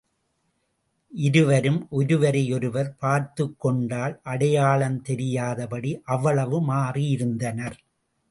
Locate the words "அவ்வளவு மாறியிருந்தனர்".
6.07-7.77